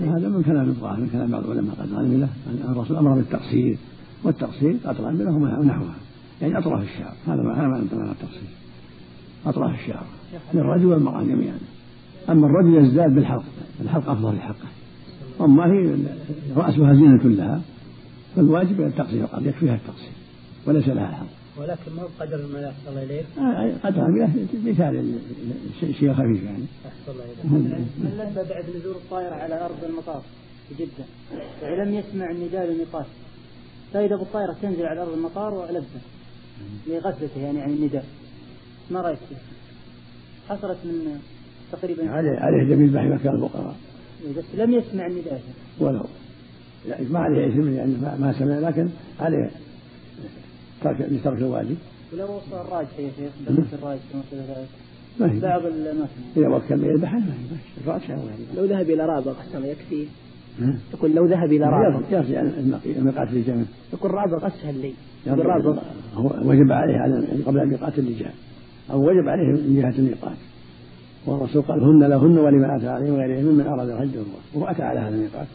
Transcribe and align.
هذا 0.00 0.28
من 0.28 0.42
كلام 0.42 0.68
الظاهر 0.68 1.00
من 1.00 1.08
كلام 1.08 1.30
بعض 1.30 1.44
العلماء 1.44 1.74
قد 1.74 1.90
له 1.90 2.28
أن 2.46 2.72
الرسول 2.72 2.96
أمر 2.96 3.14
بالتقصير 3.14 3.78
والتقصير 4.24 4.76
قد 4.84 5.00
له 5.00 5.32
ونحوها 5.32 5.94
يعني 6.42 6.58
أطراف 6.58 6.82
الشعر 6.82 7.14
هذا 7.26 7.42
ما 7.42 7.68
معنى 7.68 7.82
التقصير 8.12 8.48
أطراف 9.46 9.80
الشعر 9.80 10.06
للرجل 10.54 10.86
والمرأة 10.86 11.22
جميعا 11.22 11.58
أما 12.28 12.46
الرجل 12.46 12.84
يزداد 12.84 13.14
بالحلق 13.14 13.44
الحلق 13.80 14.10
أفضل 14.10 14.36
لحقه 14.36 14.68
أما 15.40 15.64
هي 15.64 15.96
رأسها 16.56 16.94
زينة 16.94 17.24
لها 17.24 17.60
فالواجب 18.36 18.80
التقصير 18.80 19.24
قد 19.24 19.46
يكفيها 19.46 19.74
التقصير 19.74 20.12
وليس 20.66 20.88
لها 20.88 21.08
الحلق 21.08 21.45
ولكن 21.58 21.92
ما 21.96 22.02
بقدر 22.18 22.44
الملاك 22.44 22.74
الله 22.88 23.02
إليك. 23.02 23.26
آه 23.38 23.72
قدر. 23.84 24.06
الملاك 24.06 24.30
مثال 24.64 25.18
شيء 25.80 26.14
خفيف 26.14 26.42
يعني. 26.44 26.64
أحسن 26.86 27.12
الله 27.12 27.24
إليك. 27.24 27.38
من 27.98 28.12
لبى 28.18 28.48
بعد 28.48 28.64
نزول 28.76 28.94
الطائرة 28.94 29.34
على 29.34 29.64
أرض 29.64 29.84
المطار 29.88 30.22
في 30.68 30.74
جدة 30.84 31.04
ولم 31.62 31.94
يسمع 31.94 32.30
النداء 32.30 32.66
للميقات 32.66 33.06
فإذا 33.92 34.16
بالطائرة 34.16 34.56
تنزل 34.62 34.86
على 34.86 35.02
أرض 35.02 35.12
المطار 35.12 35.54
ولبى 35.54 35.86
لغفلته 36.86 37.40
يعني 37.40 37.60
عن 37.60 37.70
النداء. 37.70 38.04
ما 38.90 39.00
رأيك 39.00 39.18
فيه؟ 39.28 39.36
حصلت 40.48 40.78
من 40.84 41.20
تقريبا 41.72 42.10
عليه 42.10 42.38
عليه 42.38 42.74
جميل 42.74 42.90
بحي 42.90 43.08
مكان 43.08 43.34
الفقراء. 43.34 43.76
بس 44.36 44.44
لم 44.54 44.74
يسمع 44.74 45.06
النداء. 45.06 45.42
ولو. 45.80 46.04
يعني 46.88 47.06
ما 47.08 47.18
عليه 47.18 47.48
اثم 47.48 47.72
يعني 47.72 47.92
ما 48.00 48.34
سمع 48.38 48.58
لكن 48.58 48.88
عليه. 49.20 49.50
ترك 50.82 51.10
ترك 51.24 51.38
الواجب 51.38 51.76
ولو 52.12 52.24
وصل 52.24 52.60
الراجح 52.66 52.98
يا 52.98 53.10
شيخ 53.16 53.32
الراجح 53.72 54.02
ما 55.20 55.32
هي؟ 55.32 55.40
بعض 55.40 55.66
الاماكن 55.66 56.20
اذا 56.36 56.48
وكل 56.48 56.84
يذبح 56.84 57.12
ما 57.12 57.20
هي؟ 57.20 57.56
الراجح 57.84 58.10
لو 58.56 58.64
ذهب 58.64 58.90
إلى 58.90 59.06
رابغ 59.06 59.32
احسن 59.32 59.64
يكفي. 59.64 60.06
يقول 60.94 61.14
لو 61.14 61.26
ذهب 61.26 61.52
إلى 61.52 61.64
رابغ. 61.64 62.00
يرجع 62.10 62.40
الميقات 62.86 63.28
اللي 63.28 63.42
جاء 63.42 63.64
يقول 63.92 64.10
رابغ 64.10 64.46
أسهل 64.46 64.80
لي. 64.80 64.92
يقول 65.26 65.46
رابغ. 65.46 65.78
هو 66.14 66.26
وجب 66.44 66.72
عليه 66.72 66.98
على 66.98 67.26
قبل 67.46 67.58
الميقات 67.58 67.98
اللي 67.98 68.14
جاء 68.14 68.34
أو 68.90 69.08
وجب 69.08 69.28
عليه 69.28 69.52
من 69.52 69.76
جهة 69.82 69.98
الميقات. 69.98 70.36
والرسول 71.26 71.62
قال 71.62 71.82
هن 71.82 72.04
لهن 72.04 72.38
ولمن 72.38 72.70
أتى 72.70 72.88
عليهم 72.88 73.14
غيرهم 73.14 73.54
من 73.54 73.66
أراد 73.66 73.90
الحج 73.90 74.18
وهو 74.54 74.66
أتى 74.66 74.82
على 74.82 75.00
هذا 75.00 75.14
الميقات. 75.14 75.46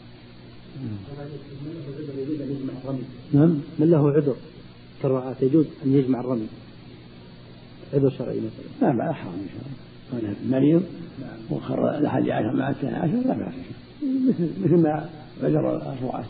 نعم. 3.32 3.58
من 3.78 3.90
له 3.90 4.10
عذر. 4.10 4.34
كالرعاة 5.02 5.36
يجوز 5.42 5.66
أن 5.86 5.92
يجمع 5.94 6.20
الرمي. 6.20 6.46
عذر 7.94 8.10
شرعي 8.10 8.40
مثلا. 8.40 8.86
لا 8.88 8.96
بأس 8.96 9.14
حرام 9.14 9.34
إن 9.34 9.48
شاء 9.48 9.62
الله. 9.62 9.82
كان 10.12 10.50
مريض 10.50 10.82
وخر 11.50 11.98
الحج 11.98 12.30
عشر 12.30 12.52
مع 12.52 12.70
الثاني 12.70 12.96
عشر 12.96 13.28
لا 13.28 13.34
بأس 13.34 13.54
مثل 14.02 14.50
مثل 14.64 14.76
ما 14.76 15.08
عذر 15.42 15.76
الرعاة 15.76 16.24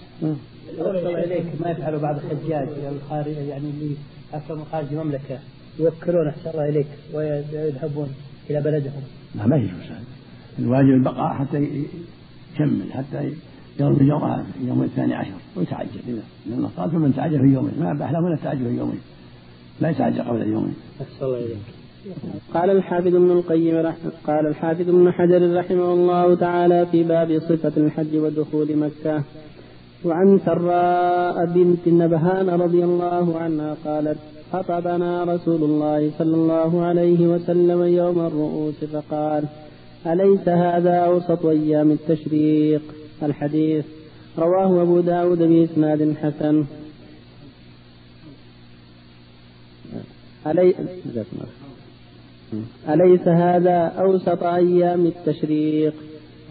الله 0.78 1.24
إليك 1.24 1.46
ما 1.60 1.70
يفعل 1.70 1.98
بعض 1.98 2.16
الحجاج 2.16 2.68
الخارج 2.92 3.36
يعني 3.36 3.70
اللي 3.70 3.96
أكثر 4.34 4.64
خارج 4.72 4.86
المملكة 4.92 5.38
يوكلون 5.78 6.28
أحسن 6.28 6.50
الله 6.50 6.68
إليك 6.68 6.86
ويذهبون 7.14 8.08
إلى 8.50 8.60
بلدهم. 8.60 9.02
لا 9.34 9.46
ما 9.46 9.56
يجوز 9.56 9.70
هذا 9.70 10.04
الواجب 10.58 10.88
البقاء 10.88 11.34
حتى 11.34 11.84
يكمل 12.54 12.92
حتى 12.92 13.32
يوم 13.80 13.92
الجمعة 13.92 14.44
يوم 14.60 14.82
الثاني 14.82 15.14
عشر 15.14 15.30
ويتعجل. 15.56 16.20
لأن 16.46 16.66
قال 16.76 16.90
فمن 16.90 17.14
تعجل 17.16 17.38
في 17.38 17.54
يومين. 17.54 17.72
ما 17.80 17.92
أباح 17.92 18.12
له 18.12 18.20
من 18.20 18.32
التعجل 18.32 18.64
في 18.64 18.76
يومين. 18.76 19.00
لا 19.80 19.90
يتعجل 19.90 20.22
قبل 20.22 20.42
اليومين. 20.42 20.74
الله 21.22 21.38
إليك. 21.38 21.56
قال 22.54 22.70
الحافظ 22.70 23.06
ابن 23.06 23.30
القيم 23.30 23.92
قال 24.26 24.46
الحافظ 24.46 24.88
ابن 24.88 25.12
حجر 25.12 25.56
رحمه 25.56 25.92
الله 25.92 26.34
تعالى 26.34 26.86
في 26.86 27.02
باب 27.02 27.38
صفة 27.38 27.72
الحج 27.76 28.16
ودخول 28.16 28.76
مكة. 28.76 29.22
وعن 30.04 30.38
سراء 30.38 31.46
بنت 31.46 31.86
النبهان 31.86 32.48
رضي 32.48 32.84
الله 32.84 33.38
عنها 33.38 33.76
قالت 33.84 34.18
خطبنا 34.52 35.24
رسول 35.24 35.62
الله 35.62 36.10
صلى 36.18 36.34
الله 36.34 36.82
عليه 36.82 37.26
وسلم 37.26 37.82
يوم 37.82 38.26
الرؤوس 38.26 38.84
فقال 38.84 39.44
أليس 40.06 40.48
هذا 40.48 40.94
أوسط 40.94 41.46
أيام 41.46 41.90
التشريق؟ 41.90 42.82
الحديث. 43.22 43.84
رواه 44.38 44.82
أبو 44.82 45.00
داود 45.00 45.38
بإسناد 45.38 46.14
حسن. 46.22 46.64
ألي... 50.46 50.74
أليس 52.88 53.28
هذا 53.28 53.78
أوسط 53.98 54.42
أيام 54.42 55.06
التشريق؟ 55.06 55.94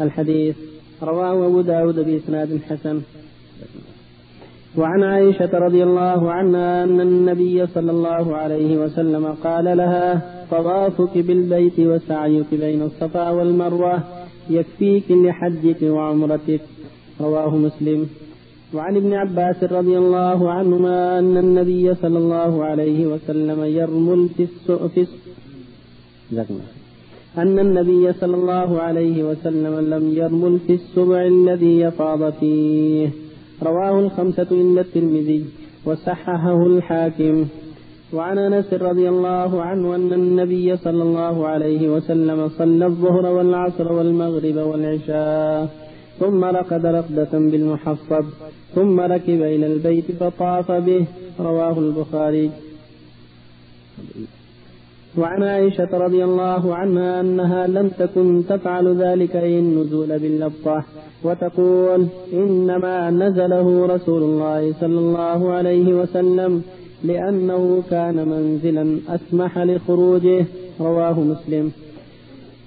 الحديث. 0.02 0.56
رواه 1.04 1.48
أبو 1.48 1.62
داود 1.62 2.00
بإسناد 2.00 2.60
حسن. 2.70 3.02
وعن 4.78 5.04
عائشة 5.04 5.50
رضي 5.54 5.84
الله 5.84 6.32
عنها 6.32 6.84
أن 6.84 7.02
النبي 7.02 7.68
صلى 7.68 7.92
الله 7.92 8.36
عليه 8.38 8.78
وسلم 8.78 9.26
قال 9.44 9.78
لها 9.78 10.22
طوافك 10.52 11.18
بالبيت 11.18 11.80
وسعيك 11.80 12.46
بين 12.52 12.82
الصفا 12.82 13.30
والمروة 13.30 14.04
يكفيك 14.50 15.12
لحجك 15.12 15.82
وعمرتك 15.84 16.62
رواه 17.22 17.58
مسلم. 17.58 18.08
وعن 18.74 18.96
ابن 18.96 19.14
عباس 19.14 19.64
رضي 19.64 19.98
الله 19.98 20.52
عنهما 20.52 21.20
أن 21.20 21.38
النبي 21.38 21.96
صلى 21.96 22.18
الله 22.18 22.64
عليه 22.64 23.08
وسلم 23.08 23.64
يرمل 23.64 24.30
في 24.38 24.44
السؤف 24.44 24.98
أن 27.38 27.60
النبي 27.60 28.14
صلى 28.14 28.36
الله 28.36 28.82
عليه 28.82 29.24
وسلم 29.24 29.80
لم 29.80 30.14
يرمل 30.14 30.60
في 30.60 30.74
السبع 30.74 31.26
الذي 31.26 31.80
يفاض 31.80 32.34
فيه. 32.34 33.10
رواه 33.64 34.00
الخمسة 34.00 34.48
إلا 34.52 34.82
الترمذي 34.82 35.46
وصححه 35.86 36.68
الحاكم. 36.68 37.46
وعن 38.14 38.38
أنس 38.38 38.74
رضي 38.74 39.10
الله 39.10 39.62
عنه 39.62 39.96
أن 39.96 40.14
النبي 40.14 40.78
صلى 40.78 41.04
الله 41.04 41.48
عليه 41.48 41.90
وسلم 41.90 42.50
صلى 42.50 42.86
الظهر 42.86 43.26
والعصر 43.26 43.94
والمغرب 43.94 44.56
والعشاء 44.56 45.70
ثم 46.20 46.44
رقد 46.44 46.86
رقدة 46.86 47.34
بالمحصب 47.34 48.26
ثم 48.76 49.00
ركب 49.00 49.42
إلى 49.42 49.68
البيت 49.74 50.12
فطاف 50.20 50.72
به 50.72 51.06
رواه 51.40 51.80
البخاري. 51.80 52.52
وعن 55.18 55.44
عائشة 55.44 55.92
رضي 55.94 56.24
الله 56.24 56.76
عنها 56.76 57.22
أنها 57.22 57.68
لم 57.68 57.88
تكن 57.90 58.44
تفعل 58.50 58.96
ذلك 59.04 59.36
أي 59.36 59.60
النزول 59.60 60.20
باللبطة 60.20 60.84
وتقول 61.24 62.08
إنما 62.34 63.10
نزله 63.12 63.86
رسول 63.86 64.24
الله 64.24 64.74
صلى 64.82 65.00
الله 65.00 65.52
عليه 65.52 65.94
وسلم 65.94 66.64
لأنه 67.04 67.84
كان 67.90 68.28
منزلا 68.28 68.98
أسمح 69.10 69.58
لخروجه 69.58 70.46
رواه 70.82 71.20
مسلم. 71.20 71.72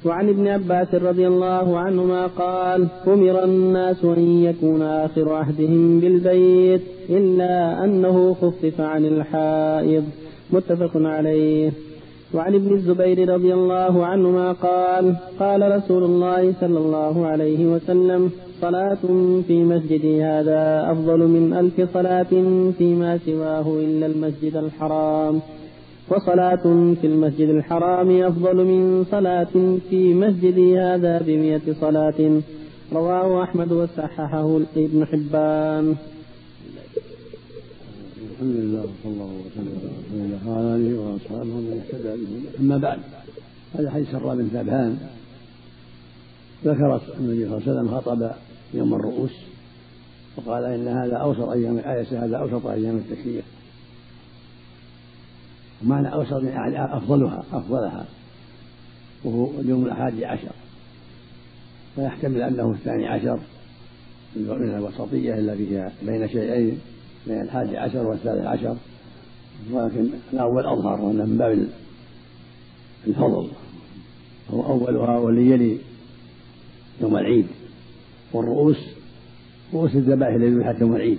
وعن 0.05 0.29
ابن 0.29 0.49
عباس 0.49 0.95
رضي 0.95 1.27
الله 1.27 1.79
عنهما 1.79 2.27
قال 2.27 2.87
أمر 3.07 3.45
الناس 3.45 4.05
أن 4.05 4.45
يكون 4.45 4.83
آخر 4.83 5.33
عهدهم 5.33 6.01
بالبيت 6.01 6.83
إلا 7.11 7.85
أنه 7.85 8.35
خفف 8.35 8.81
عن 8.81 9.05
الحائض. 9.05 10.05
متفق 10.51 10.91
عليه. 10.95 11.71
وعن 12.35 12.55
ابن 12.55 12.75
الزبير 12.75 13.29
رضي 13.35 13.55
الله 13.55 14.07
عنهما 14.07 14.53
قال 14.53 15.17
قال 15.39 15.77
رسول 15.77 16.05
الله 16.05 16.55
صلى 16.61 16.79
الله 16.79 17.27
عليه 17.27 17.67
وسلم 17.67 18.31
صلاة 18.61 19.05
في 19.47 19.65
مسجدي 19.65 20.25
هذا 20.25 20.93
أفضل 20.93 21.19
من 21.19 21.53
ألف 21.53 21.93
صلاة 21.95 22.33
فيما 22.79 23.19
سواه 23.19 23.67
إلا 23.81 24.07
المسجد 24.07 24.57
الحرام. 24.57 25.41
وصلاة 26.09 26.65
في 27.01 27.07
المسجد 27.07 27.49
الحرام 27.49 28.23
أفضل 28.23 28.57
من 28.65 29.05
صلاة 29.11 29.55
في 29.91 30.15
مسجدي 30.15 30.79
هذا 30.79 31.23
بمئة 31.27 31.73
صلاة. 31.81 32.41
رواه 32.93 33.43
أحمد 33.43 33.73
وصححه 33.73 34.61
ابن 34.77 35.07
حبان. 35.07 35.95
الحمد 38.31 38.57
لله 38.57 38.81
وصلى 38.81 39.13
الله 39.13 39.33
وسلم 39.47 40.39
على 40.47 40.77
آله 40.77 40.91
وأصحابه 41.01 41.51
ومن 41.57 41.81
اهتدى 41.81 42.13
به. 42.23 42.61
أما 42.61 42.77
بعد 42.79 42.99
هذا 43.75 43.91
حديث 43.91 44.11
سراء 44.13 44.37
بن 44.37 44.49
ثابان 44.53 44.97
ذكر 46.65 47.01
النبي 47.19 47.47
صلى 47.49 47.57
الله 47.57 47.63
عليه 47.67 47.81
وسلم 47.81 47.89
خطب 47.89 48.31
يوم 48.75 48.95
الرؤوس 48.95 49.33
وقال 50.37 50.65
إن 50.65 50.89
هذا 50.89 51.17
أوسط 51.17 51.49
أيام 51.49 51.79
الآية 51.79 52.25
هذا 52.25 52.37
أوسط 52.37 52.67
أيام 52.67 52.97
التشريق 52.97 53.45
ومعنى 55.83 56.13
أوسط 56.13 56.43
يعني 56.43 56.97
أفضلها 56.97 57.45
أفضلها 57.53 58.07
وهو 59.25 59.61
اليوم 59.61 59.87
الحادي 59.87 60.27
عشر. 60.27 60.53
ويحتمل 61.97 62.43
أنه 62.43 62.71
الثاني 62.71 63.07
عشر 63.09 63.39
من 64.37 64.75
الوسطية 64.75 65.35
التي 65.35 65.79
هي 65.79 65.91
بين 66.03 66.29
شيئين 66.29 66.81
بين 67.27 67.41
الحادي 67.41 67.77
عشر 67.77 68.07
والثالث 68.07 68.47
عشر. 68.47 68.77
ولكن 69.73 70.09
الأول 70.33 70.67
أظهر 70.67 71.01
وأنه 71.01 71.25
من 71.25 71.39
باب 71.39 71.69
الفضل. 73.07 73.49
هو 74.51 74.67
أولها 74.67 75.19
واللي 75.19 75.51
يلي 75.51 75.79
يوم 77.01 77.17
العيد 77.17 77.47
والرؤوس 78.33 78.79
رؤوس 79.75 79.95
الذبائح 79.95 80.35
التي 80.35 80.49
ذبحت 80.49 80.81
يوم 80.81 80.97
العيد 80.97 81.19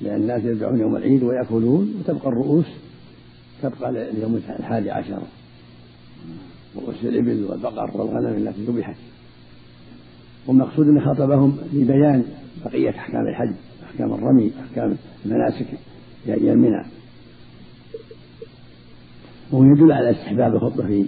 لأن 0.00 0.20
الناس 0.20 0.44
يذبحون 0.44 0.80
يوم 0.80 0.96
العيد 0.96 1.22
ويأكلون 1.22 1.94
وتبقى 2.00 2.28
الرؤوس 2.28 2.66
تبقى 3.62 3.92
ليوم 3.92 4.40
الحادي 4.58 4.90
عشر. 4.90 5.22
رؤوس 6.76 6.94
الإبل 7.02 7.44
والبقر 7.44 8.00
والغنم 8.00 8.48
التي 8.48 8.64
ذبحت. 8.64 8.96
والمقصود 10.46 10.88
أن 10.88 11.00
خاطبهم 11.00 11.56
لبيان 11.72 12.24
بقية 12.64 12.90
أحكام 12.90 13.28
الحج 13.28 13.54
أحكام 13.84 14.14
الرمي 14.14 14.52
أحكام 14.60 14.96
المناسك 15.26 15.66
في 16.24 16.34
أيام 16.34 16.58
منى. 16.58 16.84
وهو 19.52 19.64
يدل 19.64 19.92
على 19.92 20.10
استحباب 20.10 20.54
الخطبة 20.54 20.86
في 20.86 21.06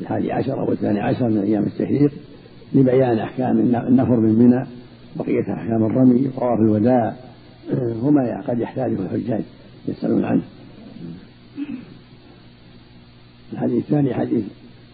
الحادي 0.00 0.32
عشر 0.32 0.60
أو 0.60 0.72
الثاني 0.72 1.00
عشر 1.00 1.28
من 1.28 1.38
أيام 1.38 1.62
التشريق. 1.62 2.12
لبيان 2.74 3.18
أحكام 3.18 3.58
النفر 3.58 4.16
منى 4.20 4.66
بقية 5.16 5.54
أحكام 5.54 5.84
الرمي 5.84 6.28
طواف 6.28 6.58
الوداع 6.58 7.14
وما 8.02 8.40
قد 8.48 8.58
يحتاجه 8.58 8.98
الحجاج 9.00 9.42
يسألون 9.88 10.24
عنه. 10.24 10.42
الحديث 13.52 13.84
الثاني 13.84 14.14
حديث 14.14 14.44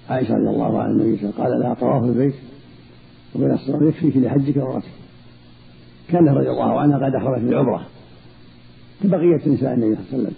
عائشة 0.09 0.35
رضي 0.35 0.50
الله 0.50 0.82
عنها 0.82 0.93
النبي 0.93 1.17
صلى 1.17 1.31
قال 1.31 1.61
لها 1.61 1.75
طواف 1.75 2.05
البيت 2.05 2.35
وبين 3.35 3.50
الصلاة 3.50 3.88
يكفيك 3.88 4.17
لحجك 4.17 4.56
وعمرتك 4.56 4.88
كان 6.09 6.29
رضي 6.29 6.50
الله 6.50 6.81
عنها 6.81 7.06
قد 7.06 7.15
أخرجت 7.15 7.44
بالعمرة 7.44 7.87
كبقية 9.03 9.37
نساء 9.47 9.75
النبي 9.75 9.94
صلى 9.94 10.05
الله 10.05 10.12
عليه 10.12 10.19
وسلم 10.19 10.35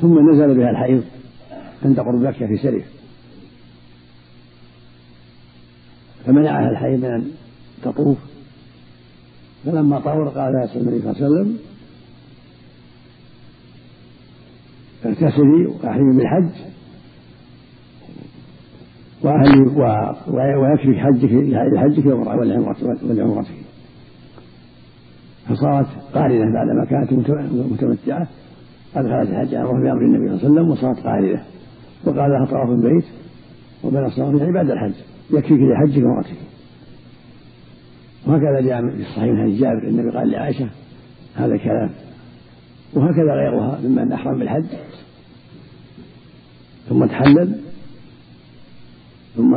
ثم 0.00 0.30
نزل 0.30 0.54
بها 0.54 0.70
الحيض 0.70 1.04
عند 1.84 2.00
قرب 2.00 2.22
مكة 2.22 2.46
في 2.46 2.56
سرف 2.56 2.84
فمنعها 6.32 6.70
الحيض 6.70 6.98
من 6.98 7.04
أن 7.04 7.30
تطوف. 7.82 8.18
فلما 9.64 10.00
طهر 10.00 10.28
قال 10.28 10.52
لها 10.52 10.76
النبي 10.76 11.00
صلى 11.00 11.10
الله 11.10 11.14
عليه 11.14 11.26
وسلم 11.26 11.58
اغتسلي 15.06 15.66
واحرمي 15.66 16.16
بالحج. 16.16 16.50
وأهلي 19.22 20.56
ويكفيك 20.56 20.98
حجك 20.98 21.32
لحجك 21.74 22.06
ولعمرتك 23.02 23.54
فصارت 25.48 25.86
قارنة 26.14 26.52
بعدما 26.54 26.84
كانت 26.90 27.12
متمتعة. 27.72 28.28
أدخلت 28.96 29.30
الحج 29.30 29.54
عمره 29.54 29.82
بأمر 29.82 30.02
النبي 30.02 30.38
صلى 30.38 30.48
الله 30.48 30.60
عليه 30.60 30.60
وسلم 30.60 30.70
وصارت 30.70 30.98
قارنة. 30.98 31.44
وقال 32.04 32.30
لها 32.30 32.46
طواف 32.46 32.68
البيت 32.68 33.04
وبين 33.84 34.04
الصلاة 34.04 34.36
يعني 34.36 34.52
بعد 34.52 34.70
الحج. 34.70 34.94
يكفيك 35.32 35.60
لحجك 35.60 36.04
وعمرتك 36.04 36.36
وهكذا 38.26 38.60
جاء 38.60 38.80
في 38.80 39.02
الصحيح 39.02 39.40
حديث 39.40 39.60
جابر 39.60 39.88
النبي 39.88 40.18
قال 40.18 40.30
لعائشة 40.30 40.68
هذا 41.34 41.54
الكلام. 41.54 41.90
وهكذا 42.94 43.32
غيرها 43.32 43.80
ممن 43.84 44.12
أحرم 44.12 44.38
بالحج. 44.38 44.64
ثم 46.88 47.06
تحلل. 47.06 47.60
ثم 49.36 49.54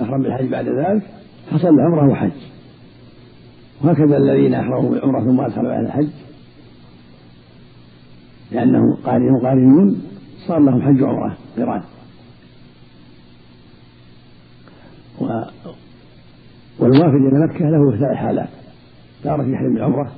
أحرم 0.00 0.22
بالحج 0.22 0.46
بعد 0.46 0.68
ذلك 0.68 1.02
حصل 1.50 1.80
عمره 1.80 2.10
وحج 2.10 2.30
وهكذا 3.82 4.16
الذين 4.16 4.54
أحرموا 4.54 4.90
بالعمرة 4.90 5.24
ثم 5.24 5.40
أدخلوا 5.40 5.72
على 5.72 5.86
الحج. 5.86 6.08
لأنهم 8.52 8.94
قارنون 9.04 9.40
قارنون 9.42 10.02
صار 10.46 10.58
لهم 10.58 10.82
حج 10.82 11.02
وعمرة 11.02 11.36
قران. 11.56 11.82
والوافد 16.78 17.14
إلى 17.14 17.46
مكة 17.46 17.64
له 17.70 17.98
ثلاث 17.98 18.16
حالات. 18.16 18.48
تارة 19.22 19.42
يحرم 19.42 19.74
بالعمرة 19.74 20.12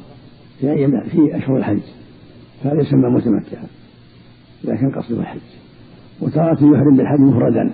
في 0.60 0.70
أيام 0.70 1.00
في 1.00 1.36
أشهر 1.36 1.56
الحج. 1.56 1.80
فهذا 2.64 2.80
يسمى 2.80 3.08
متمتعا 3.08 3.66
إذا 4.64 4.76
كان 4.76 4.90
قصده 4.90 5.20
الحج. 5.20 5.40
وتارة 6.20 6.58
يحرم 6.74 6.96
بالحج 6.96 7.20
مفردا. 7.20 7.70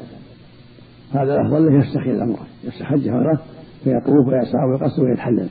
هذا 1.13 1.35
الأفضل 1.35 1.67
له 1.67 1.79
يستخير 1.79 2.15
الأمر. 2.15 2.39
يستحج 2.65 3.09
هذا 3.09 3.41
فيطوف 3.85 4.29
ويسعى 4.29 4.69
ويقصد 4.69 5.03
ويتحلل. 5.03 5.49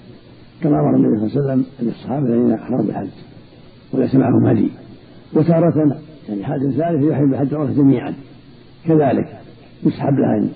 كما 0.62 0.80
أمر 0.80 0.96
النبي 0.96 1.30
صلى 1.30 1.40
الله 1.40 1.52
عليه 1.52 1.62
وسلم 1.62 1.66
للصحابة 1.88 2.26
الذين 2.26 2.54
أحرموا 2.54 2.86
بالحج. 2.86 3.10
وليس 3.94 4.16
معهم 4.16 4.46
هدي. 4.46 4.72
وتارة 5.34 5.98
يعني 6.30 6.44
حال 6.44 6.74
ثالث 6.78 7.04
يحرم 7.12 7.30
بالحج 7.32 7.54
والعمرة 7.54 7.74
جميعا. 7.74 8.14
كذلك 8.86 9.40
يسحب 9.84 10.14
له 10.14 10.38
أن 10.38 10.50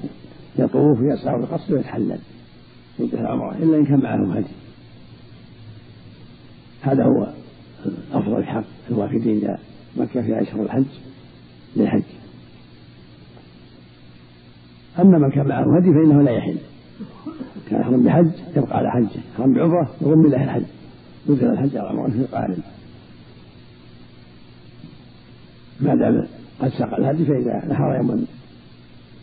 يطوف 0.59 1.01
ويسعى 1.01 1.35
ويقصد 1.35 1.71
ويتحلل 1.73 2.19
ينتهي 2.99 3.21
العمرة 3.21 3.55
إلا 3.57 3.77
إن 3.77 3.85
كان 3.85 3.99
معهم 3.99 4.31
هدي. 4.31 4.47
هذا 6.81 7.03
هو 7.03 7.27
أفضل 8.13 8.43
حق 8.43 8.63
الوافدين 8.91 9.37
إلى 9.37 9.57
مكة 9.97 10.21
في 10.21 10.41
أشهر 10.41 10.61
الحج 10.61 10.85
للحج. 11.75 12.03
أما 14.99 15.17
من 15.17 15.31
كان 15.31 15.47
معه 15.47 15.77
هدي 15.77 15.93
فإنه 15.93 16.21
لا 16.21 16.31
يحل. 16.31 16.57
كان 17.69 17.81
يحرم 17.81 18.03
بحج 18.03 18.31
يبقى 18.57 18.77
على 18.77 18.91
حجه 18.91 19.19
يحرم 19.33 19.53
بعمرة 19.53 19.89
يضم 20.01 20.27
له 20.27 20.43
الحج. 20.43 20.63
يدخل 21.29 21.47
الحج 21.47 21.77
على 21.77 21.89
عمره 21.89 22.09
في 22.09 22.25
قارن 22.25 22.57
ما 25.79 25.95
دام 25.95 26.27
قد 26.61 26.69
ساق 26.69 26.95
الهدي 26.95 27.25
فإذا 27.25 27.65
نحر 27.69 27.95
يوم 27.95 28.27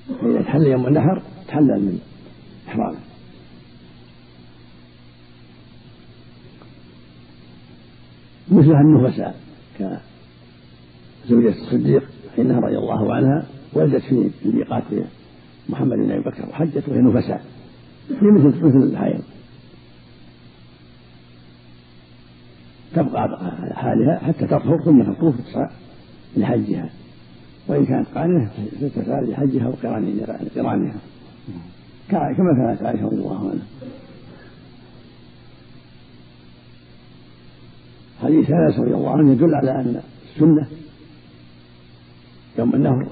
فإذا 0.08 0.42
تحل 0.42 0.66
يوم 0.66 0.86
النحر 0.86 1.22
تحلل 1.48 1.80
من 1.80 1.98
إحرامه 2.68 2.98
مثلها 8.50 8.80
النفساء 8.80 9.40
كزوجة 9.78 11.48
الصديق 11.48 12.02
حينها 12.36 12.60
رضي 12.60 12.78
الله 12.78 13.14
عنها 13.14 13.46
ولدت 13.72 14.02
في 14.02 14.30
ميقات 14.44 14.82
محمد 15.68 15.96
بن 15.98 16.10
أبي 16.10 16.20
بكر 16.20 16.48
وحجت 16.48 16.88
وهي 16.88 17.00
نفساء. 17.00 17.44
في 18.08 18.24
مثل 18.24 18.64
مثل 18.66 18.82
الحيض. 18.82 19.22
تبقى 22.94 23.22
على 23.22 23.74
حالها 23.74 24.18
حتى 24.18 24.46
تطهر 24.46 24.82
ثم 24.84 25.02
تطوف 25.12 25.34
لحجها. 26.36 26.90
وإن 27.68 27.86
كانت 27.86 28.08
قارنة 28.14 28.50
ستسعى 28.76 29.20
لحجها 29.24 29.68
وقرانها 29.68 30.94
كما 32.08 32.34
كانت 32.36 32.82
عائشة 32.82 33.04
رضي 33.04 33.16
الله 33.16 33.50
عنها 33.50 33.66
حديث 38.22 38.50
أنس 38.50 38.78
رضي 38.78 38.94
الله 38.94 39.10
عنه 39.10 39.32
يدل 39.32 39.54
على 39.54 39.70
أن 39.70 40.00
السنة 40.34 40.68
يوم 42.58 42.74
النهر 42.74 43.08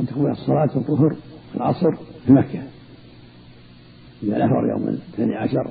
أن 0.00 0.06
تكون 0.06 0.30
الصلاة 0.30 0.76
الظهر 0.76 1.16
العصر 1.54 1.96
في 2.26 2.32
مكة. 2.32 2.62
إذا 4.22 4.38
نهر 4.38 4.68
يوم 4.68 4.88
الثاني 4.88 5.36
عشر 5.36 5.66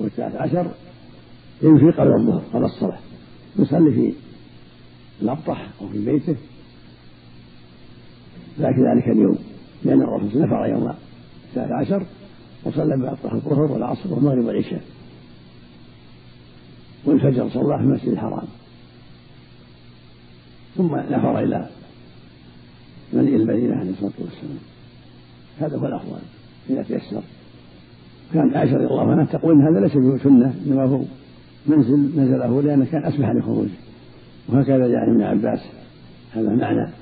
أو 0.00 0.06
الثالث 0.06 0.36
عشر 0.36 0.70
يمشي 1.62 1.98
قبل 1.98 2.12
الظهر 2.20 2.42
قبل 2.54 2.64
الصلاة. 2.64 2.98
يصلي 3.58 3.92
في 3.92 4.14
الأبطح 5.22 5.68
أو 5.80 5.88
في 5.88 6.04
بيته 6.04 6.36
ذاك 8.58 8.74
ذلك 8.78 9.08
اليوم 9.08 9.38
لأن 9.84 10.02
الرسول 10.02 10.42
نفر 10.42 10.66
يوم 10.66 10.92
الثالث 11.48 11.72
عشر 11.72 12.02
وصلى 12.64 12.96
بأبطح 12.96 13.32
الظهر 13.32 13.72
والعصر 13.72 14.14
والمغرب 14.14 14.44
والعشاء. 14.44 14.82
والفجر 17.04 17.48
صلى 17.48 17.78
في 17.78 17.84
المسجد 17.84 18.08
الحرام. 18.08 18.46
ثم 20.76 20.96
نفر 20.96 21.38
إلى 21.38 21.68
المدينة 23.12 23.76
عليه 23.76 23.90
الصلاة 23.90 24.12
والسلام. 24.18 24.58
هذا 25.60 25.76
هو 25.78 25.86
الأفضل 25.86 26.18
إذا 26.70 26.82
تيسر 26.82 27.22
كانت 28.34 28.56
عائشة 28.56 28.74
رضي 28.74 28.86
الله 28.86 29.10
عنها 29.10 29.24
تقول 29.24 29.54
إن 29.54 29.62
هذا 29.62 29.80
ليس 29.80 29.96
بسنة 29.96 30.54
إنما 30.66 30.84
هو 30.84 31.02
منزل 31.66 32.20
نزله 32.20 32.62
لأنه 32.62 32.84
كان 32.84 33.04
أسمح 33.04 33.30
لخروجه. 33.30 33.70
وهكذا 34.48 34.88
جاء 34.88 35.10
ابن 35.10 35.22
عباس 35.22 35.60
هذا 36.32 36.48
معنى 36.48 36.92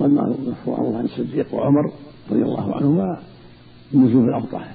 والمرفوع 0.00 0.98
عن 0.98 1.04
الصديق 1.04 1.54
وعمر 1.54 1.92
رضي 2.30 2.42
الله 2.42 2.76
عنهما 2.76 3.20
النزول 3.94 4.22
في 4.22 4.28
الأبطح 4.28 4.74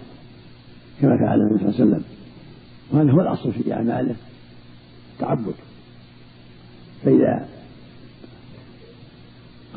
كما 1.01 1.17
فعل 1.17 1.39
النبي 1.41 1.59
صلى 1.59 1.69
الله 1.69 1.81
عليه 1.81 1.91
وسلم. 1.91 2.03
وهذا 2.91 3.11
هو 3.11 3.21
الأصل 3.21 3.51
في 3.53 3.73
أعماله 3.73 4.15
تعبد 5.19 5.53
فإذا 7.03 7.47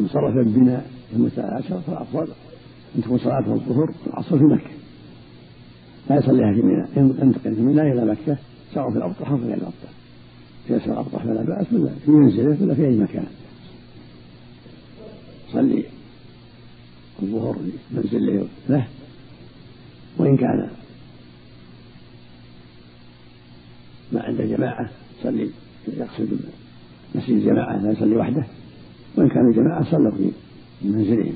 انصرف 0.01 0.47
بنا 0.47 0.83
يوم 1.13 1.27
الثالث 1.27 1.53
عشر 1.53 1.81
فالأفضل 1.81 2.29
أن 2.97 3.03
تكون 3.03 3.19
صلاة 3.19 3.39
الظهر 3.39 3.95
والعصر 4.07 4.39
في 4.39 4.45
مكة. 4.45 4.71
لا 6.11 6.17
يصليها 6.17 6.53
في 6.55 6.63
منى 6.63 6.87
ينتقل 6.97 7.55
في 7.55 7.61
منى 7.61 7.93
إلى 7.93 8.05
مكة 8.05 8.39
سواء 8.75 8.91
في 8.91 8.99
الأبطح 8.99 9.31
أو 9.31 9.37
في 9.37 9.45
غير 9.45 9.57
الأبطح 9.57 9.89
في 10.67 10.87
الأبطح 10.87 11.25
فلا 11.25 11.43
بأس 11.43 11.73
ولا 11.73 11.91
في 12.05 12.11
منزله 12.11 12.63
ولا 12.63 12.75
في 12.75 12.87
أي 12.87 12.97
مكان. 12.97 13.27
صلي. 15.53 15.85
الظهر 17.23 17.55
في 17.55 17.97
منزله 17.97 18.49
له. 18.69 18.87
وإن 20.19 20.37
كان 20.37 20.71
ما 24.13 24.23
عند 24.23 24.43
جماعة 24.43 24.91
يصلي 25.21 25.51
يقصد 25.89 26.39
مسجد 27.15 27.31
الجماعة 27.31 27.77
لا 27.77 27.93
يصلي 27.93 28.17
وحده. 28.17 28.47
وإن 29.17 29.29
كان 29.29 29.49
الجماعة 29.51 29.91
صلوا 29.91 30.11
في 30.11 30.31
منزلهم. 30.83 31.35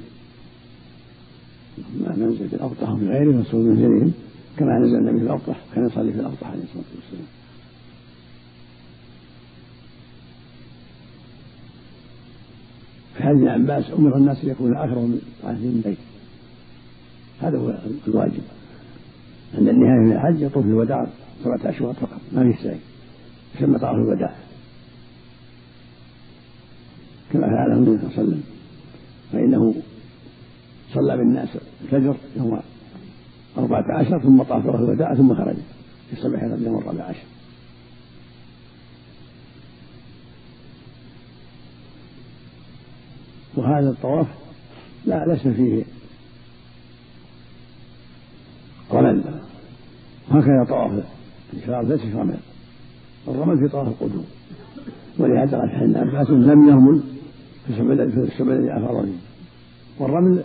ما 2.00 2.16
ننزل 2.16 2.48
في 2.48 2.56
الأبطح 2.56 2.90
وفي 2.90 3.06
غيره 3.06 3.42
فصلوا 3.42 3.62
منزلهم. 3.62 4.12
كما 4.58 4.78
نزل 4.78 4.96
النبي 4.96 5.18
في 5.18 5.24
الأبطح 5.24 5.60
كان 5.74 5.86
يصلي 5.86 6.12
في 6.12 6.20
الأبطح 6.20 6.46
عليه 6.46 6.62
الصلاة 6.62 6.84
والسلام. 6.96 7.26
حديث 13.32 13.48
عباس 13.48 13.90
أمر 13.98 14.16
الناس 14.16 14.44
يكونوا 14.44 14.78
أقرب 14.78 14.98
من 14.98 15.20
طائفتهم 15.42 15.68
البيت 15.68 15.98
هذا 17.40 17.58
هو 17.58 17.78
الواجب. 18.08 18.42
عند 19.54 19.68
النهاية 19.68 20.00
من 20.00 20.12
الحج 20.12 20.40
يطوف 20.40 20.64
الوداع 20.64 21.06
سبعة 21.44 21.70
أشواط 21.70 21.96
فقط 21.96 22.20
ما 22.32 22.42
في 22.42 22.58
السعي 22.58 22.78
يسمى 23.56 23.78
طواف 23.78 23.94
الوداع. 23.94 24.34
كما 27.32 27.46
فعله 27.46 27.74
النبي 27.74 27.98
صلى 27.98 28.06
الله 28.06 28.18
عليه 28.18 28.22
وسلم 28.22 28.42
فإنه 29.32 29.74
صلى 30.94 31.16
بالناس 31.16 31.48
الفجر 31.84 32.16
يوم 32.36 32.60
أربعة 33.58 33.84
عشر 33.98 34.22
ثم 34.22 34.42
طاف 34.42 34.66
الوداع 34.66 35.14
ثم 35.14 35.34
خرج 35.34 35.56
في 36.10 36.12
الصباح 36.12 36.42
يوم 36.42 36.78
الرابع 36.78 37.04
عشر. 37.04 37.26
وهذا 43.72 43.90
الطواف 43.90 44.26
لا 45.06 45.24
ليس 45.26 45.48
فيه. 45.48 45.84
رمل 48.92 49.24
هكذا 50.30 50.64
طواف 50.68 51.04
الإفراد 51.52 51.92
ليس 51.92 52.14
رمل 52.14 52.38
الرمل 53.28 53.58
في 53.58 53.68
طواف 53.68 53.88
القدوم. 53.88 54.24
ولهذا 55.18 55.58
قال 55.58 55.70
ابن 55.70 55.96
عباس 55.96 56.30
لم 56.30 56.68
يرمل 56.68 57.02
في 57.66 58.20
السبع 58.20 58.52
الذي 58.52 58.72
أفاض 58.72 59.04
فيه 59.04 59.12
والرمل 59.98 60.44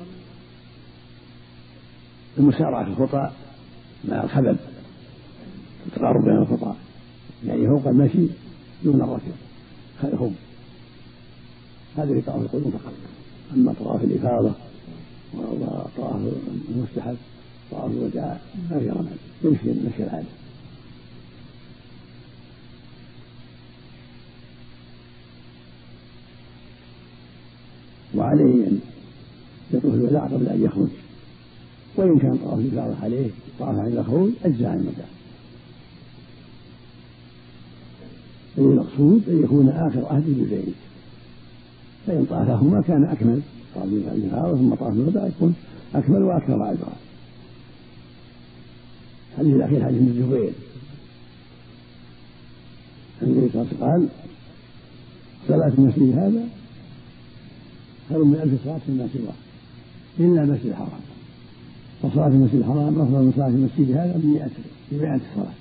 المسارعة 2.37 2.83
في 2.83 2.89
الخطى 2.89 3.31
مع 4.05 4.23
الخبل. 4.23 4.57
التقارب 5.87 6.23
بين 6.23 6.37
الخطى 6.37 6.73
يعني 7.45 7.67
فوق 7.67 7.87
المشي 7.87 8.27
دون 8.83 9.01
الركب 9.01 9.33
خلفهم 10.01 10.35
هذا 11.97 12.13
في 12.13 12.21
طواف 12.21 12.41
القدوم 12.41 12.71
فقط. 12.71 12.93
أما 13.55 13.73
طواف 13.79 14.03
الإفاضة 14.03 14.51
وطواف 15.33 16.21
المستحب 16.69 17.17
طواف 17.71 17.91
الوداع 17.91 18.39
ما 18.71 18.79
في 18.79 18.89
رمل 18.89 19.07
يمشي 19.43 19.69
مشي 19.69 20.03
العادة. 20.03 20.27
وعليه 28.15 28.67
أن 28.67 28.79
يطوف 29.71 29.93
الوداع 29.93 30.25
قبل 30.25 30.47
أن 30.47 30.63
يخرج. 30.63 30.89
وإن 31.95 32.19
كان 32.19 32.37
طواف 32.37 32.59
الإفاضة 32.59 32.95
عليه 33.03 33.29
طاف 33.59 33.75
عند 33.79 33.97
الخروج 33.97 34.31
أجزاء 34.45 34.69
عن 34.69 34.77
الوداع. 34.79 35.07
المقصود 38.57 39.29
أن 39.29 39.43
يكون 39.43 39.69
آخر 39.69 40.05
عهده 40.05 40.33
بالبيت 40.33 40.75
فإن 42.07 42.25
طافهما 42.29 42.81
كان 42.81 43.03
أكمل. 43.03 43.41
طاف 43.75 43.83
الإفاضة 43.83 44.57
ثم 44.57 44.75
طاف 44.75 44.93
الوداع 44.93 45.27
يكون 45.27 45.55
أكمل 45.95 46.23
وأكثر 46.23 46.71
أجرا 46.71 46.93
الحديث 49.31 49.55
الأخير 49.55 49.85
حديث 49.85 49.97
ابن 49.97 50.07
الزبير 50.07 50.51
النبي 53.21 53.49
صلى 53.49 53.61
الله 53.61 53.67
عليه 53.71 53.77
وسلم 53.77 53.81
قال 53.81 54.07
صلاة 55.47 55.73
المسجد 55.77 56.17
هذا 56.17 56.47
خير 58.09 58.23
من 58.23 58.35
ألف 58.35 58.63
صلاة 58.63 58.79
فيما 58.85 59.07
سواه 59.13 59.33
إلا 60.19 60.43
المسجد 60.43 60.65
الحرام. 60.65 61.01
وصلاة 62.03 62.27
المسجد 62.27 62.55
الحرام 62.55 63.01
أفضل 63.01 63.23
من 63.23 63.33
صلاة 63.35 63.47
المسجد 63.47 63.97
هذا 63.97 64.19
بمئة 64.23 64.49
بمئة 64.91 65.21
صلاة. 65.35 65.53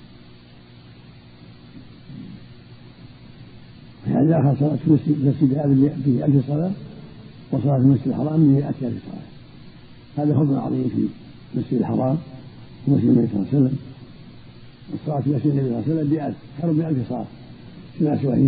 يعني 4.29 4.51
آخر 4.51 4.59
صلاة 4.59 4.77
المسجد 5.07 5.53
هذا 5.57 5.93
بألف 6.05 6.47
صلاة 6.47 6.71
وصلاة 7.51 7.77
المسجد 7.77 8.07
الحرام 8.07 8.43
بمئة 8.43 8.69
ألف 8.69 8.81
صلاة. 8.81 9.27
هذا 10.17 10.33
فضل 10.33 10.57
عظيم 10.57 10.89
في 10.95 11.07
المسجد 11.55 11.79
الحرام 11.79 12.17
ومسجد 12.87 13.05
النبي 13.05 13.27
صلى 13.27 13.35
الله 13.35 13.47
عليه 13.53 13.57
وسلم. 13.57 13.77
الصلاة 14.93 15.21
في 15.21 15.29
مسجد 15.29 15.45
النبي 15.47 15.67
صلى 15.67 15.77
الله 15.77 15.83
عليه 15.87 15.93
وسلم 15.93 16.09
بألف 16.09 16.35
خير 16.61 16.71
من 16.71 16.85
ألف 16.85 17.09
صلاة. 17.09 17.25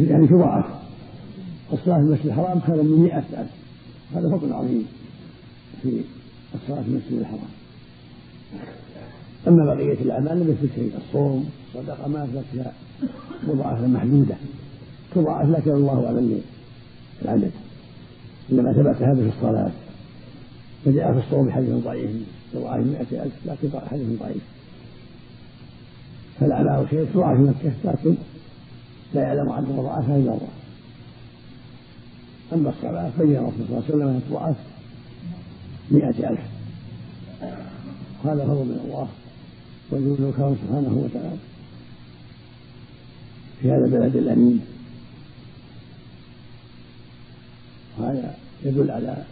يعني 0.09 0.27
تضاعف 0.27 0.65
الصلاة 1.73 1.97
في 1.97 2.03
المسجد 2.03 2.25
الحرام 2.25 2.59
خير 2.59 2.83
من 2.83 2.99
مئة 2.99 3.23
ألف. 3.41 3.51
هذا 4.15 4.37
فضل 4.37 4.53
عظيم 4.53 4.85
في 5.81 6.01
الصلاة 6.55 6.81
في 6.81 6.87
المسجد 6.87 7.19
الحرام. 7.19 7.49
أما 9.47 9.65
بقية 9.65 10.01
الأعمال 10.01 10.39
لم 10.39 10.51
يثبت 10.51 10.69
شيء 10.75 10.91
الصوم 10.97 11.49
الصدقة 11.67 12.07
ما 12.07 12.23
أثبت 12.23 12.43
فيها 12.51 12.73
مضاعفة 13.47 13.87
محدودة. 13.87 14.35
تضاعف 15.15 15.49
لكن 15.49 15.71
الله 15.71 16.05
أعلم 16.05 16.41
العدد. 17.21 17.51
إنما 18.51 18.73
ثبت 18.73 19.01
هذا 19.01 19.29
في 19.29 19.37
الصلاة 19.37 19.71
فجاء 20.85 21.13
في 21.13 21.19
الصوم 21.19 21.47
بحديث 21.47 21.69
ضعيف. 21.69 22.11
تضاعف 22.53 22.85
مئة 22.85 23.23
ألف 23.23 23.33
لكن 23.45 23.79
حديث 23.91 24.19
ضعيف. 24.19 24.43
فالأعمال 26.39 26.87
خير 26.87 27.05
تضاعف 27.05 27.37
في 27.37 27.43
مكة 27.43 27.71
لكن 27.83 28.15
لا 29.13 29.21
يعلم 29.21 29.49
عدد 29.49 29.69
مضاعفها 29.69 30.15
إلا 30.17 30.31
الله. 30.31 30.49
أما 32.53 32.69
الصلاة 32.69 33.11
بين 33.19 33.35
الرسول 33.35 33.53
صلى 33.67 33.77
الله 33.77 33.83
عليه 33.85 33.95
وسلم 33.95 34.07
أن 34.07 34.21
تضاعف 34.29 34.55
مئة 35.91 36.29
ألف. 36.29 36.39
هذا 38.25 38.45
فضل 38.45 38.65
من 38.65 38.79
الله 38.85 39.07
وجود 39.91 40.21
الكرم 40.21 40.55
سبحانه 40.63 41.03
وتعالى. 41.03 41.37
في 43.61 43.71
هذا 43.71 43.85
البلد 43.85 44.15
الأمين. 44.15 44.61
وهذا 47.99 48.35
يدل 48.65 48.91
على 48.91 49.23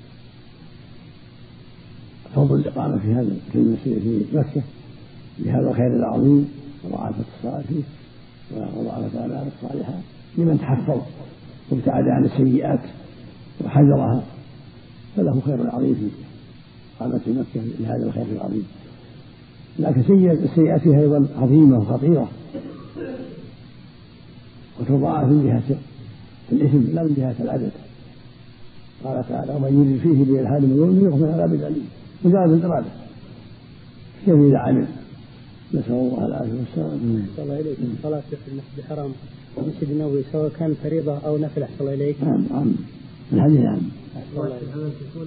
فضل 2.35 2.55
الإقامة 2.55 2.99
في 2.99 3.13
هذا 3.13 3.35
في 3.51 3.57
المسجد 3.57 3.99
في 3.99 4.37
مكة 4.37 4.61
بهذا 5.39 5.69
الخير 5.69 5.95
العظيم 5.95 6.49
وضاعفة 6.83 7.23
الصلاة 7.37 7.61
فيه 7.61 7.83
وضاعفة 8.77 9.25
الأعمال 9.25 9.47
الصالحة 9.55 9.93
لمن 10.37 10.59
تحفظ 10.59 11.01
وابتعد 11.71 12.03
عن 12.07 12.25
السيئات 12.25 12.79
وحذرها. 13.65 14.23
فله 15.15 15.41
خير 15.45 15.69
عظيم 15.69 15.95
في 15.95 16.09
قامة 16.99 17.21
مكة 17.27 17.65
لهذا 17.79 18.05
الخير 18.05 18.25
العظيم. 18.31 18.67
لكن 19.79 19.99
السيئات 19.99 20.81
فيها 20.81 20.99
أيضا 20.99 21.27
عظيمة 21.37 21.77
وخطيرة. 21.79 22.29
وتضاعف 24.79 25.25
من 25.27 25.43
جهة 25.43 25.77
الإثم 26.51 26.95
لا 26.95 27.03
من 27.03 27.13
جهة 27.17 27.35
العدد. 27.39 27.71
قال 29.03 29.25
تعالى 29.29 29.55
ومن 29.55 29.71
يرد 29.77 29.99
فيه 30.03 30.33
بإلحاد 30.33 30.61
من 30.61 31.01
يغفر 31.03 31.17
من 31.17 31.33
عذاب 31.33 31.53
أليم 31.53 31.87
مجرد 32.25 32.51
الإرادة 32.51 32.89
كيف 34.25 34.35
إذا 34.35 34.57
عمل 34.57 34.87
نسأل 35.73 35.93
الله 35.93 36.25
العافية 36.25 36.53
والسلام. 36.53 37.25
الله 37.39 37.59
إليك 37.59 37.77
الصلاة 37.97 38.19
في 38.19 38.51
المسجد 38.51 38.77
الحرام 38.77 39.11
المسجد 39.57 39.89
النبوي 39.91 40.23
سواء 40.31 40.51
كان 40.59 40.73
فريضة 40.83 41.17
أو 41.17 41.37
نفل 41.37 41.63
أحسن 41.63 41.87
إليك. 41.87 42.23
نعم 42.23 42.43
نعم 42.51 42.73
الحديث 43.33 43.59
نعم. 43.59 43.81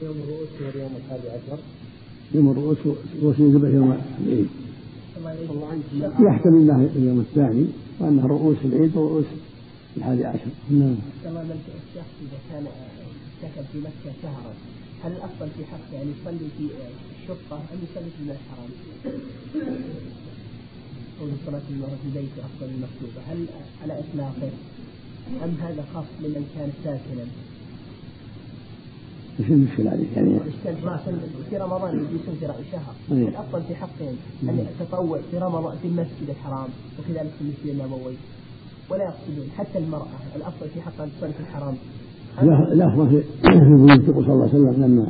يوم 0.03 0.17
الرؤوس 0.25 0.49
واليوم 0.67 0.91
الحادي 0.97 1.29
عشر؟ 1.29 1.59
يوم 2.35 2.51
الرؤوس 2.51 2.79
رؤوس 3.23 3.39
يذبح 3.39 3.69
يوم 3.69 3.97
العيد. 4.27 4.47
يحتمل 6.21 6.71
انه 6.71 6.89
اليوم 6.97 7.21
الثاني 7.21 7.67
وانها 8.01 8.27
رؤوس 8.27 8.57
العيد 8.65 8.97
ورؤوس 8.97 9.25
الحادي 9.97 10.25
عشر. 10.25 10.51
نعم. 10.71 10.97
الشخص 11.27 12.13
إذا 12.23 12.39
كان 12.51 12.65
سكن 13.43 13.65
في 13.73 13.79
مكة 13.79 14.17
شهرا 14.23 14.55
هل 15.05 15.13
الأفضل 15.13 15.49
في 15.57 15.65
حقه 15.65 16.03
أن 16.03 16.15
يصلي 16.15 16.49
في 16.59 16.65
الشقة 17.23 17.57
أم 17.57 17.79
يصلي 17.91 18.11
في 18.17 18.23
المسجد 18.23 18.37
الحرام؟ 18.37 18.71
قول 21.21 21.31
صلاة 21.47 21.63
المرأة 21.71 21.97
في 22.03 22.11
بيته 22.15 22.41
أفضل 22.47 22.67
من 22.67 22.75
المكتوبة، 22.75 23.21
هل 23.31 23.47
على 23.83 24.01
إطلاقه 24.01 24.51
أم 25.45 25.55
هذا 25.63 25.85
خاص 25.95 26.05
لمن 26.21 26.47
كان 26.55 26.71
ساكنا؟ 26.85 27.25
إيش 29.41 29.51
المشكلة 29.51 29.91
عليه 29.91 30.07
يعني؟ 30.17 30.39
في 31.51 31.57
رمضان 31.57 31.99
يجلسون 31.99 32.35
في 32.41 32.71
شهر. 32.73 32.95
الأفضل 33.29 33.63
في 33.69 33.75
حقهم 33.75 34.17
أن 34.43 34.67
يتطوع 34.81 35.21
في 35.31 35.39
رمضان 35.39 35.79
في 35.83 35.89
المسجد 35.89 36.29
الحرام 36.29 36.69
وكذلك 36.99 37.31
في 37.39 37.41
المسجد 37.41 37.67
النبوي 37.67 38.15
ولا 38.91 39.05
يقصدون 39.05 39.49
حتى 39.59 39.79
المرأة 39.79 40.21
الأفضل 40.37 40.69
في 40.75 40.81
حقها 40.83 41.05
أن 41.05 41.11
تصلي 41.19 41.33
في 41.33 41.41
الحرام 41.41 41.77
الأفضل 42.43 43.23
في 43.43 43.77
بيوت 43.77 44.05
صلى 44.05 44.33
الله 44.33 44.49
عليه 44.49 44.55
وسلم 44.55 44.85
لما 44.85 45.07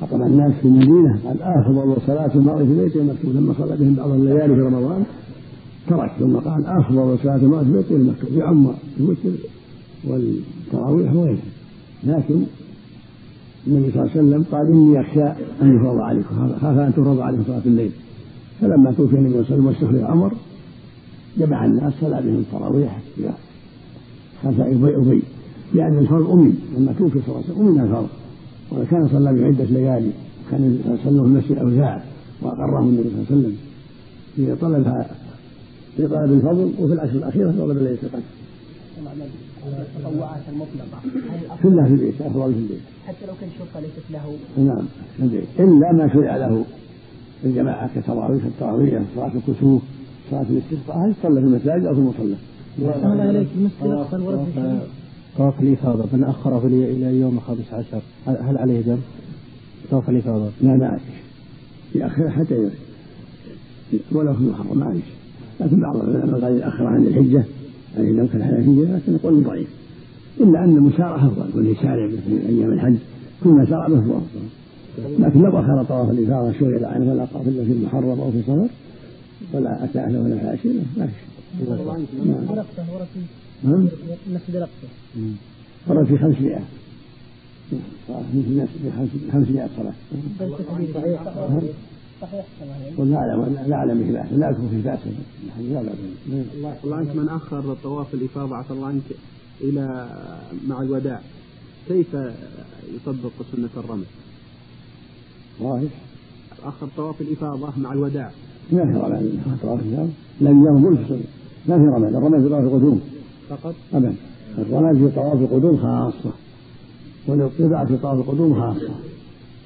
خطب 0.00 0.22
الناس 0.22 0.52
في 0.52 0.64
المدينة 0.68 1.18
قال 1.24 1.42
أفضل 1.42 1.96
صلاة 2.06 2.30
المرء 2.34 2.64
في 2.64 2.80
بيته 2.80 3.00
المكتوب 3.00 3.36
لما 3.36 3.54
صلى 3.58 3.76
بهم 3.76 3.94
بعض 3.94 4.10
الليالي 4.10 4.54
في 4.54 4.60
رمضان. 4.60 5.04
ترك 5.88 6.12
ثم 6.18 6.36
قال 6.36 6.66
أفضل 6.66 7.18
صلاة 7.22 7.36
المرأة 7.36 7.62
في 7.62 7.72
بيت 7.72 7.90
المكتوب 7.90 8.32
يعم 8.32 8.70
الوتر 9.00 9.30
والتراويح 10.08 11.14
وغيرها. 11.14 11.38
لكن 12.04 12.42
النبي 13.66 13.90
صلى 13.90 14.02
الله 14.02 14.10
عليه 14.10 14.20
وسلم 14.20 14.44
قال 14.52 14.66
إني 14.66 15.00
أخشى 15.00 15.42
أن 15.62 15.76
يفرض 15.76 15.98
عليكم 15.98 16.48
خاف 16.60 16.78
أن 16.78 16.92
تفرض 16.92 17.20
عليكم 17.20 17.44
صلاة 17.46 17.62
الليل. 17.66 17.90
فلما 18.60 18.92
توفي 18.92 19.16
النبي 19.16 19.32
صلى 19.32 19.40
الله 19.40 19.46
عليه 19.50 19.54
وسلم 19.54 19.66
واستخلف 19.66 20.10
عمر 20.10 20.32
جمع 21.38 21.64
الناس 21.64 21.92
صلى 22.00 22.22
بهم 22.22 22.38
التراويح 22.38 23.00
خلف 24.42 24.60
أبي 24.60 24.96
أبي. 24.96 25.22
لأن 25.74 25.98
الفرض 25.98 26.30
أمي 26.30 26.54
لما 26.76 26.92
توفي 26.98 27.20
صلى 27.20 27.28
الله 27.28 27.44
عليه 27.44 27.54
وسلم 27.54 27.68
أمي 27.68 27.82
الفرض 27.82 28.08
وكان 28.72 29.08
صلى 29.08 29.42
بعدة 29.42 29.64
ليالي 29.64 30.10
كان 30.50 30.78
صلى 30.84 30.98
في 30.98 31.08
المسجد 31.08 31.58
أوزاع 31.58 32.02
وأقره 32.42 32.80
النبي 32.80 33.02
صلى 33.02 33.12
الله 33.12 33.26
عليه 33.30 33.38
وسلم 33.40 33.56
في 34.36 34.54
طلبها 34.54 35.10
في 35.96 36.08
طلب 36.08 36.32
الفضل 36.32 36.72
وفي 36.78 36.92
العشر 36.92 37.12
الأخيرة 37.12 37.50
طلب 37.50 37.78
ليلة 37.78 37.98
القدر. 38.02 38.22
التطوعات 39.80 40.42
المطلقة 40.52 40.98
كلها 41.62 41.86
في 41.86 41.92
البيت 41.92 42.22
أفضل 42.22 42.52
في 42.54 42.58
البيت. 42.58 42.80
حتى 43.06 43.26
لو 43.26 43.32
كان 43.40 43.48
الشرطة 43.48 43.80
ليست 43.80 44.10
له. 44.10 44.64
نعم 44.64 44.84
في 45.16 45.22
البيت 45.22 45.44
إلا 45.58 45.92
ما 45.92 46.12
شرع 46.12 46.36
له 46.36 46.64
الجماعة 47.44 48.00
كتراويح 48.00 48.44
التراويح 48.44 49.02
صلاة 49.16 49.32
الكسوف 49.34 49.82
صلاة 50.30 50.46
الاستسقاء 50.50 50.96
هذه 50.96 51.14
تصلى 51.22 51.40
في 51.40 51.46
المساجد 51.46 51.84
أو 51.86 51.94
في 51.94 52.00
المصلى. 52.00 52.36
الله 52.78 53.22
عليك 53.22 53.48
المسجد 53.56 53.84
الأقصى 53.84 54.16
الورد 54.16 54.46
طواف 55.38 55.60
الإفاضة 55.60 56.08
من 56.12 56.24
أخره 56.24 56.66
إلى 56.66 57.20
يوم 57.20 57.36
الخامس 57.36 57.72
عشر. 57.72 58.02
هل 58.26 58.58
عليه 58.58 58.80
دم؟ 58.80 58.98
طواف 59.90 60.10
الإفاضة 60.10 60.50
لا 60.60 60.76
ما 60.76 60.86
عليك 60.86 61.02
يأخر 61.94 62.30
حتى 62.30 62.70
ولو 64.12 64.34
في 64.34 64.40
المحرم 64.40 64.78
ما 64.78 64.84
عليك. 64.84 65.04
لكن 65.60 65.80
بعض 65.80 65.96
العلماء 65.96 66.40
قال 66.40 66.56
يأخر 66.56 66.86
عن 66.86 67.06
الحجة 67.06 67.44
يعني 67.96 68.12
لو 68.12 68.26
كان 68.28 68.40
الحنفية 68.40 68.96
لكن 68.96 69.14
يقول 69.14 69.42
ضعيف. 69.42 69.68
إلا 70.40 70.64
أن 70.64 70.76
المسارعة 70.76 71.26
أفضل 71.26 71.46
واللي 71.54 71.72
يسارع 71.72 72.08
في 72.08 72.48
أيام 72.48 72.72
الحج 72.72 72.96
كل 73.44 73.50
ما 73.50 73.66
سارع 73.66 73.88
به 73.88 73.98
أفضل. 73.98 74.18
لكن 75.18 75.40
لو 75.40 75.58
أخر 75.58 75.84
طواف 75.84 76.10
الإفاضة 76.10 76.58
شوية 76.58 76.86
عنه 76.86 77.10
ولا 77.10 77.24
قافل 77.24 77.66
في 77.66 77.72
المحرم 77.72 78.20
أو 78.20 78.30
في 78.30 78.42
صفر 78.42 78.68
ولا 79.52 79.84
أتى 79.84 79.98
أهله 79.98 80.20
ولا 80.20 80.38
فاشل 80.38 80.82
ما 80.96 81.06
في 81.06 81.12
نعم 83.64 83.88
المسجد 84.26 84.56
الأقصى 84.56 84.86
ورد 85.86 86.06
في 86.06 86.18
500 86.18 86.60
في 87.70 88.90
500 89.32 89.68
صلاة 89.76 89.92
صحيح 90.94 91.24
صحيح 92.20 92.42
لا 92.98 93.16
اعلم 93.16 93.56
لا 93.66 93.76
اعلم 93.76 93.98
به 93.98 94.12
بأس 94.12 94.32
لا 94.32 94.50
اذكر 94.50 94.68
في 94.70 94.82
بأس 94.82 94.98
الله 96.84 96.96
عنك 96.96 97.16
من 97.16 97.28
اخر 97.28 97.76
طواف 97.82 98.14
الافاضه 98.14 98.56
عفى 98.56 98.70
الله 98.70 98.86
عنك 98.86 99.02
إلى 99.60 100.08
مع 100.68 100.82
الوداع 100.82 101.20
كيف 101.88 102.16
يطبق 102.94 103.32
سنه 103.52 103.68
الرمل؟ 103.76 104.04
ظاهر 105.60 105.88
اخر 106.64 106.88
طواف 106.96 107.20
الافاضه 107.20 107.72
مع 107.78 107.92
الوداع 107.92 108.30
ما 108.72 108.84
في 108.92 108.98
رمل 108.98 109.38
طواف 109.62 109.80
الافاضه 109.80 110.10
لم 110.40 110.64
يرمل 110.64 111.22
ما 111.68 111.78
في 111.78 111.84
رمل 111.84 112.16
الرمل 112.16 112.42
في 112.42 112.48
طواف 112.48 112.64
القدوم 112.64 113.00
فقط؟ 113.48 113.74
أبدا. 113.94 114.14
الرمل 114.58 114.98
في 114.98 115.14
طواف 115.14 115.40
القدوم 115.40 115.76
خاصة. 115.76 116.32
والاطباع 117.26 117.84
في 117.84 117.96
طواف 117.96 118.18
القدوم 118.18 118.60
خاصة. 118.60 118.94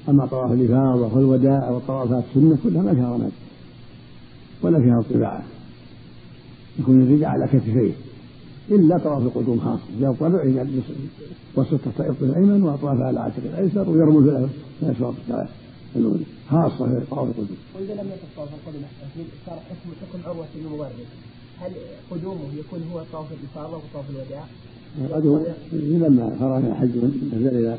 أما 0.09 0.25
طواف 0.25 0.51
الإفاضة 0.51 1.15
والوداع 1.15 1.69
وطوافات 1.69 2.23
السنة 2.29 2.57
كلها 2.63 2.81
ما 2.81 2.93
فيها 2.93 3.13
رماد 3.13 3.31
ولا 4.61 4.79
فيها 4.79 4.99
اطباع 4.99 5.43
يكون 6.79 7.01
الرجال 7.01 7.25
على 7.25 7.47
كتفيه. 7.47 7.91
إلا 8.71 8.97
طواف 8.97 9.21
القدوم 9.21 9.59
خاص 9.59 9.79
يضطبع 9.99 10.43
وسط 11.55 11.87
الطرف 11.87 12.23
الأيمن 12.23 12.63
وأطرافها 12.63 13.05
على 13.05 13.19
عاتق 13.19 13.43
الأيسر 13.45 13.89
ويرمز 13.89 14.27
له 14.27 14.49
الأشواط 14.83 15.13
الأولى 15.95 16.23
خاصة 16.49 16.99
في 16.99 17.05
طواف 17.09 17.27
القدوم. 17.27 17.57
وإذا 17.75 17.93
لم 17.93 18.07
يكن 18.07 18.27
طواف 18.35 18.49
القدوم 18.53 18.83
صار 19.45 19.55
حكم 19.55 19.89
حكم 20.01 20.29
عروة 20.29 20.45
بن 20.55 20.69
مورد 20.69 20.89
هل 21.61 21.71
قدومه 22.11 22.53
يكون 22.59 22.79
هو 22.93 23.03
طواف 23.11 23.27
الإفاضة 23.31 23.77
وطواف 23.77 24.05
الوداع؟ 24.09 24.43
قدوم 25.11 25.45
لما 25.73 26.35
فرغ 26.39 26.59
من 26.59 26.71
الحج 26.71 26.97
نزل 27.35 27.57
إلى 27.57 27.77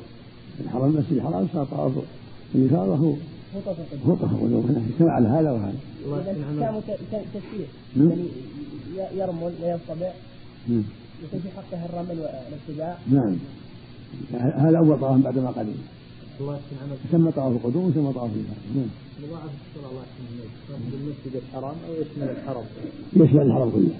الحرم 0.61 0.85
المسجد 0.85 1.12
الحرام 1.12 1.49
صار 1.53 1.64
طواف 1.64 1.93
الإفاضة 2.55 2.95
هو 2.95 3.14
هو 4.07 4.14
طواف 4.14 4.33
القدوم. 4.33 4.85
اجتمع 4.93 5.12
على 5.12 5.29
هذا 5.29 5.51
وهذا. 5.51 5.75
كان 7.11 7.23
تفسير 7.35 7.66
يعني 7.97 9.19
يرمل 9.19 9.53
وينطبع 9.62 10.12
يكون 11.25 11.40
في 11.40 11.49
حقه 11.57 11.85
الرمل 11.85 12.21
والاتباع 12.21 12.99
نعم. 13.11 13.37
هذا 14.35 14.79
أول 14.79 15.01
طواف 15.01 15.21
بعد 15.21 15.38
ما 15.38 15.51
قدم. 15.51 15.75
الله 16.40 16.59
يسمى 17.09 17.33
طواف 17.33 17.53
القدوم 17.53 17.85
ويسمى 17.85 18.12
طواف 18.12 18.31
الإفاضة. 18.35 18.61
نعم. 18.77 18.88
مضاعف 19.22 19.50
الصلاة 19.76 19.90
الله 19.90 20.02
يحسن 20.44 20.83
المسجد 20.94 21.42
الحرام 21.42 21.74
أو 21.88 21.92
يشمل 21.94 22.28
الحرم؟ 22.30 22.64
يشمل 23.16 23.42
الحرم 23.42 23.70
كله. 23.70 23.96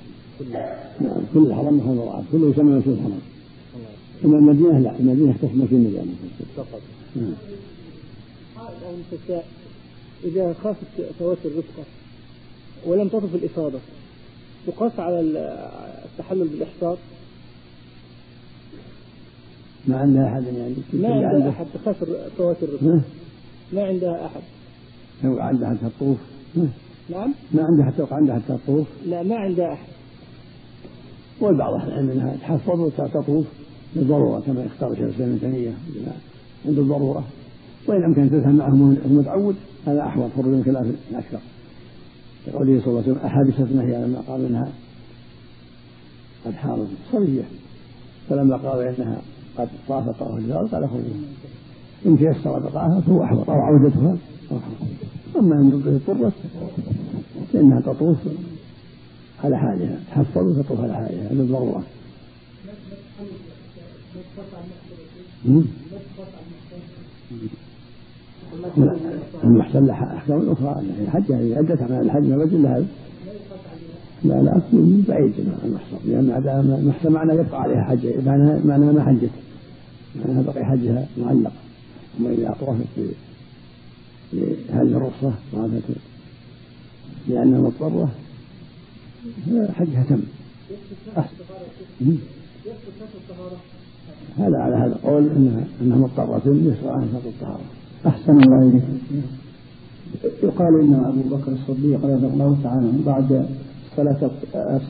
نعم 1.01 1.23
كل 1.35 1.47
الحرم 1.47 1.79
محل 1.79 1.89
مضاعف. 1.89 2.25
كله 2.33 2.51
يسمى 2.51 2.79
مسجد 2.79 2.89
الحرم 2.89 3.21
أما 4.25 4.39
المدينة 4.39 4.79
لا. 4.79 4.99
المدينة 4.99 5.33
تختص 5.33 5.55
مسجد 5.55 5.73
النبي 5.73 6.07
فقط. 6.57 6.81
نعم. 7.17 7.33
إذا 10.25 10.55
خافت 10.63 11.13
فوات 11.19 11.39
الرفقة 11.45 11.85
ولم 12.87 13.09
تطف 13.09 13.35
الإفاضة 13.35 13.79
تقاس 14.67 14.93
على 14.99 15.21
التحلل 16.05 16.49
بالإحصار 16.49 16.99
ما 19.87 19.97
عندها 19.97 20.29
أحد 20.33 20.45
يعني؟ 20.45 20.75
ما 20.93 21.29
عندها 21.29 21.51
أحد 21.51 21.67
تخاف 21.75 22.05
فوات 22.39 22.57
الرفقة. 22.63 23.03
ما 23.73 23.85
عندها 23.85 24.27
أحد. 24.27 24.41
لو 25.25 25.39
عندها 25.39 25.69
حتى 25.69 25.87
الطوف 25.87 26.19
نعم. 27.11 27.35
ما 27.55 27.65
عندها 27.65 27.87
حتى 27.87 28.15
عندها 28.15 28.35
حتى 28.35 28.53
الطوف 28.53 28.87
لا 29.07 29.23
ما 29.23 29.37
عندها 29.37 29.73
أحد. 29.73 29.89
والبعض 31.41 31.75
أهل 31.75 31.89
العلم 31.89 32.11
أنها 32.11 32.37
تحفظ 32.37 32.81
وتطوف 32.81 33.47
للضرورة 33.97 34.41
كما 34.41 34.65
يختار 34.65 34.95
شيخ 34.95 35.05
الإسلام 35.05 35.29
ابن 35.29 35.41
تيمية. 35.41 35.73
عند 36.67 36.79
الضرورة. 36.79 37.25
وإن 37.89 38.05
أمكن 38.05 38.31
تذهب 38.31 38.55
معهم 38.55 38.97
المتعود 39.05 39.57
هذا 39.87 40.01
أحوط 40.01 40.31
خروج 40.37 40.55
من 40.55 40.65
خلاف 40.65 40.87
الأكثر. 41.11 41.39
لقوله 42.47 42.81
صلى 42.81 42.89
الله 42.89 43.03
عليه 43.03 43.13
وسلم 43.13 43.27
أحاديث 43.27 43.61
هي 43.61 44.05
لما 44.05 44.21
قالوا 44.29 44.49
إنها 44.49 44.69
قد 46.45 46.55
حاضت 46.55 46.89
صبية 47.13 47.43
فلما 48.29 48.57
قالوا 48.57 48.91
إنها 48.91 49.19
قد 49.59 49.69
طافت 49.89 50.19
طواف 50.19 50.39
الجوار 50.39 50.67
قال 50.67 50.89
خرجوا 50.89 51.15
إن 52.07 52.19
تيسر 52.19 52.59
بقاءها 52.59 53.01
فهو 53.01 53.25
أحوط 53.25 53.51
أو 53.51 53.57
عودتها 53.57 54.17
فهو 54.51 54.59
أحوط 54.59 55.10
أما 55.37 55.55
إن 55.55 56.01
اضطرت 56.09 56.33
فإنها 57.53 57.81
تطوف 57.81 58.17
على 59.45 59.59
حالها 59.59 59.99
تحفظ 60.11 60.59
وتطوف 60.59 60.81
على 60.81 60.95
حالها 60.95 61.33
للضرورة 61.33 61.83
المحسن 69.45 69.87
لها 69.87 70.17
أحكام 70.17 70.51
أخرى 70.51 70.83
الحج 71.03 71.33
هذه 71.33 71.57
عدة 71.57 71.83
أعمال 71.83 72.05
الحج 72.05 72.25
ما 72.27 72.37
بدل 72.37 72.63
لها. 72.63 72.83
لا 74.25 74.43
لا 74.43 74.55
من 74.73 75.05
بعيد 75.09 75.33
المحصن 75.65 75.97
لأن 76.07 76.31
المحصن 76.81 77.13
معناه 77.13 77.35
يبقى 77.35 77.63
عليها 77.63 77.85
حج 77.85 78.07
معناها 78.27 78.61
معناها 78.65 78.93
ما 78.93 79.05
حجت. 79.05 79.31
معناها 80.17 80.43
بقي 80.43 80.65
حجها 80.65 81.07
معلق. 81.19 81.53
أما 82.21 82.31
إذا 82.31 82.51
أطرفت 82.51 82.87
بهذه 84.33 84.97
الرخصة 84.97 85.33
وهذا 85.53 85.81
لأنها 87.29 87.61
مضطرة 87.61 88.09
حجها 89.73 90.05
تم. 90.09 90.21
هذا 94.39 94.59
على 94.59 94.77
هذا 94.77 94.87
القول 94.87 95.29
انها 95.37 95.65
إنها 95.83 95.97
مضطرة. 95.97 96.43
يسرى 96.47 96.91
عن 96.91 97.09
شرط 97.13 97.27
الطهارة. 97.27 97.65
أحسن 98.07 98.43
الله 98.43 98.69
إليك. 98.69 98.83
يقال 100.43 100.81
إن 100.81 100.95
أبو 100.95 101.37
بكر 101.37 101.53
الصديق 101.53 102.05
رضي 102.05 102.27
الله 102.27 102.59
تعالى 102.63 102.87
عنه 102.87 103.03
بعد 103.07 103.49
صلاة 103.97 104.31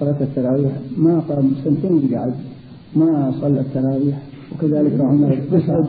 صلاة 0.00 0.20
التراويح 0.20 0.72
ما 0.96 1.20
قام 1.20 1.52
سنتين 1.64 2.14
قعد 2.14 2.34
ما 2.96 3.34
صلى 3.40 3.60
التراويح. 3.60 4.18
وكذلك 4.52 5.00
عمر 5.00 5.38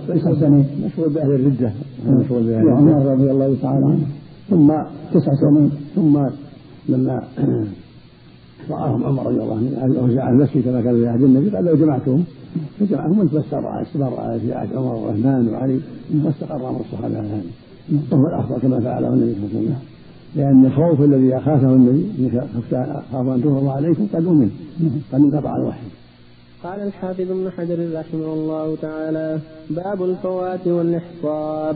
تسع 0.08 0.34
سنين 0.40 0.66
مشهور 0.86 1.10
بأهل 1.10 1.32
الردة. 1.32 1.72
مشهور 2.08 2.42
بأهل 2.42 2.66
وعمر 2.66 3.06
رضي 3.06 3.32
الله 3.32 3.56
تعالى 3.62 3.86
عنه. 3.86 4.06
ثم 4.50 4.74
تسع 5.14 5.32
سنين 5.36 5.72
ثم 5.96 6.28
لما 6.90 7.24
رآهم 8.72 9.04
عمر 9.04 9.26
رضي 9.26 9.42
الله 9.42 9.58
عنه 9.58 10.00
أوزع 10.00 10.30
المسجد 10.30 10.64
كما 10.64 10.82
كان 10.82 10.96
في 10.96 11.08
عهد 11.08 11.24
النبي 11.24 11.50
قال 11.50 11.66
لو 11.66 11.76
جمعتهم 11.76 12.24
فجمعهم 12.80 13.20
وانت 13.20 13.34
استمر 13.36 14.40
في 14.40 14.54
عهد 14.54 14.76
عمر 14.76 14.96
وعثمان 14.96 15.48
وعلي 15.48 15.80
واستقر 16.26 16.70
أمر 16.70 16.80
الصحابة 16.80 17.18
على 17.18 17.28
هذا. 17.28 17.44
وهو 18.12 18.28
الافضل 18.28 18.62
كما 18.62 18.80
فعله 18.80 19.08
النبي 19.08 19.34
صلى 19.34 19.44
الله 19.44 19.60
عليه 19.60 19.66
وسلم. 19.66 19.92
لأن 20.36 20.66
الخوف 20.66 21.02
الذي 21.02 21.38
أخافه 21.38 21.74
النبي 21.74 22.30
خاف 23.12 23.28
أن 23.28 23.42
تفرض 23.42 23.68
عليكم 23.68 24.08
قد 24.14 24.26
أمن 24.26 24.50
قد 25.14 25.20
انقطع 25.20 25.56
الوحي 25.56 26.01
قال 26.64 26.80
الحافظ 26.80 27.32
ابن 27.32 27.52
حجر 27.58 28.00
رحمه 28.00 28.34
الله 28.34 28.78
تعالى 28.82 29.40
باب 29.70 30.04
الفوات 30.04 30.68
والإحصار. 30.68 31.76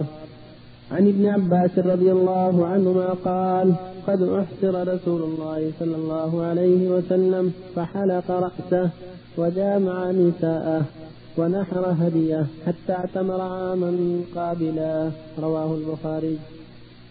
عن 0.91 1.07
ابن 1.07 1.25
عباس 1.25 1.79
رضي 1.79 2.11
الله 2.11 2.65
عنهما 2.65 3.09
قال 3.25 3.73
قد 4.07 4.21
أحصر 4.21 4.93
رسول 4.93 5.21
الله 5.23 5.71
صلى 5.79 5.95
الله 5.95 6.43
عليه 6.43 6.89
وسلم 6.89 7.53
فحلق 7.75 8.31
رأسه 8.31 8.89
وجامع 9.37 10.11
نساءه 10.11 10.81
ونحر 11.37 11.95
هديه 12.01 12.45
حتى 12.65 12.93
اعتمر 12.93 13.41
عاما 13.41 14.21
قابلا. 14.35 15.09
رواه 15.39 15.75
البخاري. 15.75 16.37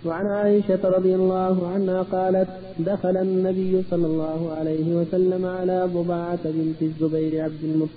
وعن 0.06 0.26
عائشة 0.26 0.78
رضي 0.84 1.14
الله 1.14 1.68
عنها 1.68 2.02
قالت 2.02 2.48
دخل 2.78 3.16
النبي 3.16 3.82
صلى 3.90 4.06
الله 4.06 4.52
عليه 4.52 4.94
وسلم 4.94 5.46
على 5.46 5.88
ضباعة 5.94 6.38
بنت 6.44 6.82
الزبير 6.82 7.44
عبد 7.44 7.88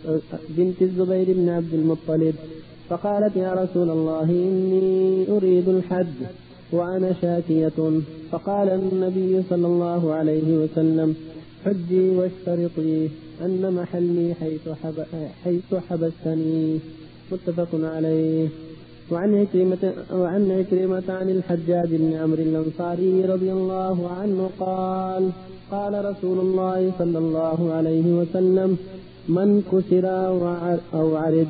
بنت 0.50 0.82
الزبير 0.82 1.26
بن 1.34 1.50
عبد 1.50 1.74
المطلب 1.74 2.36
فقالت 2.89 3.36
يا 3.36 3.54
رسول 3.54 3.89
الله 3.89 4.24
إني 4.24 5.26
أريد 5.30 5.70
الحج 5.70 6.17
وأنا 6.72 7.13
شاكية. 7.22 8.02
فقال 8.32 8.70
النبي 8.70 9.43
صلى 9.50 9.67
الله 9.67 10.13
عليه 10.13 10.58
وسلم 10.58 11.15
حجي 11.65 12.10
واشترطي 12.10 13.10
أن 13.41 13.74
محلي 13.74 14.34
حيث, 14.34 14.70
حب 14.84 15.06
حيث 15.43 15.76
حبستني. 15.89 16.80
متفق 17.32 17.70
عليه. 17.74 18.48
وعن 19.12 19.36
عكرمة 19.41 19.93
وعن 20.13 20.52
عكرمة 20.52 21.04
عن 21.10 21.30
الحجاج 21.30 21.96
بن 21.96 22.13
عمرو 22.13 22.43
الأنصاري 22.43 23.26
رضي 23.26 23.52
الله 23.52 23.98
عنه 24.20 24.50
قال 24.60 25.30
قال 25.72 26.06
رسول 26.06 26.39
الله 26.39 26.91
صلى 27.00 27.17
الله 27.17 27.74
عليه 27.74 28.08
وسلم 28.20 28.78
من 29.30 29.62
كسر 29.72 30.06
أو 30.93 31.15
عرج 31.15 31.48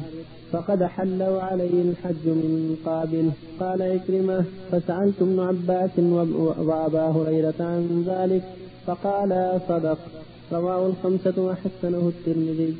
فقد 0.51 0.83
حل 0.83 1.21
عليه 1.21 1.81
الحج 1.81 2.25
من 2.25 2.77
قابل. 2.85 3.29
قال 3.59 3.81
عكرمة 3.81 4.45
فسألت 4.71 5.21
ابن 5.21 5.39
عباس 5.39 5.99
وأبا 6.67 7.05
هريرة 7.05 7.59
عن 7.59 8.03
ذلك 8.07 8.43
فقال 8.85 9.61
صدق. 9.69 9.97
رواه 10.51 10.87
الخمسة 10.87 11.41
وحسنه 11.41 12.11
الترمذي. 12.13 12.75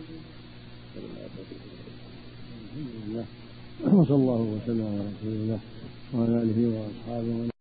وصلى 3.86 4.16
الله 4.16 4.42
وسلم 4.58 4.86
على 4.86 5.02
رسول 5.10 5.34
الله 5.34 5.60
وعلى 6.14 6.42
آله 6.44 6.60
وأصحابه 6.68 7.57